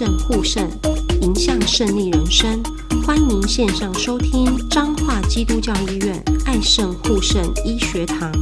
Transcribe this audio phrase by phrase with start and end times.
[0.00, 0.66] 肾护肾，
[1.20, 2.58] 迎向胜利人生。
[3.06, 8.32] 欢迎线上收听彰化基督教医院爱肾护肾医学堂。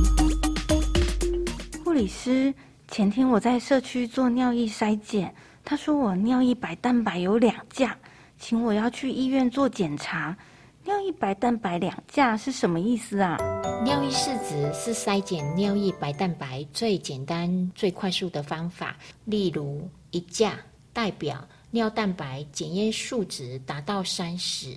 [1.84, 2.54] 护理师，
[2.86, 5.34] 前天我在社区做尿液筛检，
[5.64, 7.98] 他说我尿液白蛋白有两价，
[8.38, 10.36] 请我要去医院做检查。
[10.84, 13.36] 尿液白蛋白两价是什么意思啊？
[13.82, 18.96] 尿液试纸是筛检尿液白蛋白最简单、最快速的方法。
[19.24, 20.52] 例如，一价
[20.98, 24.76] 代表尿蛋白检验数值达到三十，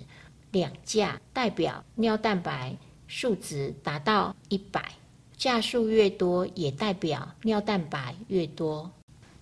[0.52, 4.85] 两价代表尿蛋白数值达到一百。
[5.35, 8.88] 价数越多，也代表尿蛋白越多。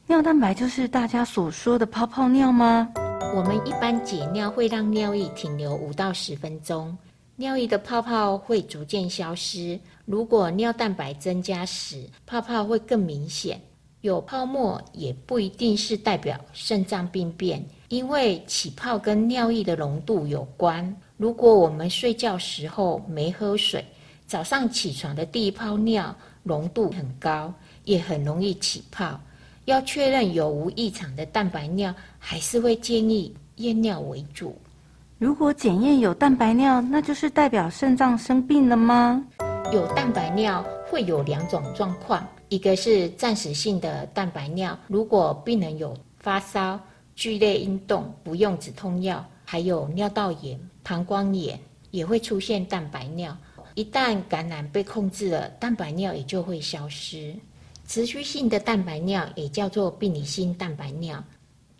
[0.07, 2.89] 尿蛋白就是大家所说的泡泡尿吗？
[3.35, 6.97] 我们一般解尿会让尿液停留五到十分钟，
[7.35, 9.77] 尿液的泡泡会逐渐消失。
[10.05, 13.59] 如果尿蛋白增加时，泡泡会更明显。
[14.01, 20.95] 有泡沫也不一定是代表肾脏病变，因为起泡跟尿液的浓度有关。
[21.17, 23.83] 如果我们睡觉时候没喝水，
[24.25, 29.19] 早上起床的第一泡尿浓度很高，也很容易起泡。
[29.65, 34.57] 要确认有无异常的蛋白尿，还是会建议验尿为主。
[35.17, 39.21] 如果检验有蛋白尿，那就是代表肾脏生病了吗？
[39.73, 46.79] 有蛋白尿会有两种状况，一个是暂时性的蛋白尿，如果病人有发烧、
[47.15, 51.59] 剧烈运动，不用止痛药，还有尿道炎、膀胱炎，
[51.91, 53.37] 也会出现蛋白尿。
[53.75, 57.35] 一旦感染被控制了，蛋白尿也就会消失。
[57.87, 61.23] 持续性的蛋白尿也叫做病理性蛋白尿，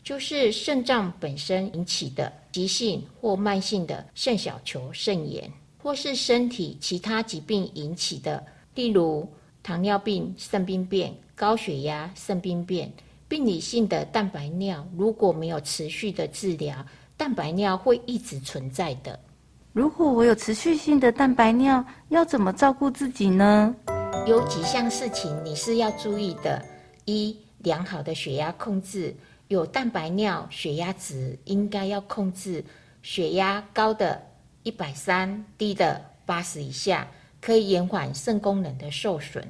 [0.04, 8.44] 就是肾脏本身引起的急性或慢性的肾小球肾炎，或是身体其他疾病引起的，
[8.76, 9.28] 例如
[9.62, 12.92] 糖尿病肾病变、高血压肾病变。
[13.28, 16.76] 病理性的蛋白尿如果没有持续的治疗，
[17.16, 19.20] 蛋白尿会一直存在的。
[19.72, 23.76] 如果我有持续性的蛋白尿，要怎么照顾自己呢？
[24.26, 26.66] 有几项事情你是要注意的：
[27.06, 29.16] 一、良好的血压控制，
[29.48, 32.66] 有蛋白尿，血压值应该要控制
[33.04, 34.20] 血压高的
[34.64, 37.08] 一百三，低的八十以下，
[37.42, 39.44] 可以延缓肾功能的受损。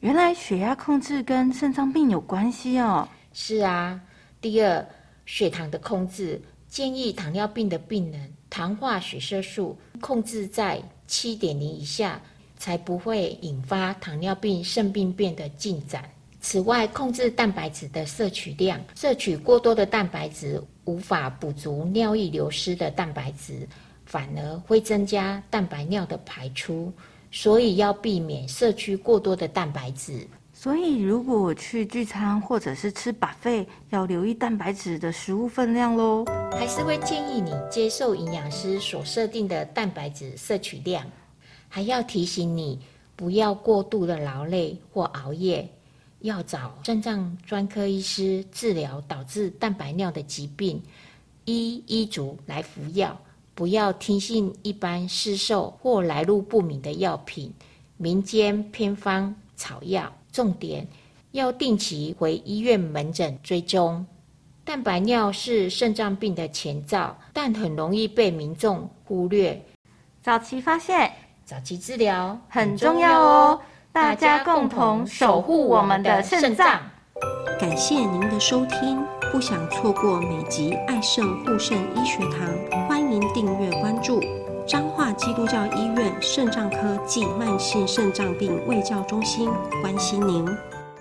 [0.00, 3.08] 原来血压控制跟肾脏病有关系哦。
[3.32, 4.00] 是啊。
[4.40, 4.86] 第二，
[5.24, 12.20] 血糖的控制，建议糖尿病的病人，糖化血色素控制在七点零以下。
[12.58, 16.08] 才不会引发糖尿病肾病变的进展。
[16.40, 23.68] 此外，控制蛋白质的摄取量，摄取过多的蛋白质无法补足尿液流失的蛋白质，
[24.06, 26.90] 反而会增加蛋白尿的排出。
[27.38, 30.26] 所以要避免摄取过多的蛋白质。
[30.54, 36.24] 所以，如果我去聚餐或者是吃 buffet，要留意蛋白质的食物分量喽。
[36.52, 41.04] 还是会建议你接受营养师所设定的蛋白质摄取量。
[41.68, 42.78] 还要提醒你，
[43.14, 45.68] 不要过度的劳累或熬夜，
[46.20, 50.82] 要找肾脏专科医师治疗导致蛋白尿的疾病，
[51.44, 53.20] 依医嘱来服药，
[53.56, 57.50] 不要听信一般市售或来路不明的药品、
[57.96, 60.12] 民间偏方草药。
[60.30, 60.86] 重点
[61.30, 64.04] 要定期回医院门诊追踪。
[64.62, 69.58] 蛋白尿是肾脏病的前兆，但很容易被民众忽略。
[70.22, 71.10] 早期发现。
[71.46, 73.60] 早期治疗很重要哦，
[73.92, 76.82] 大家共同守护我们的肾脏。
[77.56, 79.00] 感谢您的收听，
[79.30, 82.85] 不想错过每集爱肾护肾医学堂，
[84.06, 84.20] 注
[84.68, 89.50] 彰化基督教医院肾脏科暨慢性肾脏病卫教中心，
[89.82, 90.46] 关心您。